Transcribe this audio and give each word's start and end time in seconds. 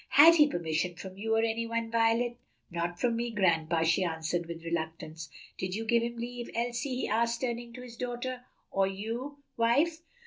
"Had 0.09 0.37
he 0.37 0.47
permission 0.47 0.95
from 0.95 1.15
you 1.15 1.35
or 1.35 1.43
any 1.43 1.67
one, 1.67 1.91
Violet?" 1.91 2.37
"Not 2.71 2.99
from 2.99 3.15
me, 3.15 3.29
grandpa," 3.29 3.83
she 3.83 4.03
answered 4.03 4.47
with 4.47 4.65
reluctance. 4.65 5.29
"Did 5.59 5.75
you 5.75 5.85
give 5.85 6.01
him 6.01 6.17
leave, 6.17 6.49
Elsie?" 6.55 6.95
he 7.01 7.07
asked, 7.07 7.41
turning 7.41 7.71
to 7.73 7.83
his 7.83 7.97
daughter. 7.97 8.43
"Or 8.71 8.87
you, 8.87 9.43
wife?" 9.57 9.99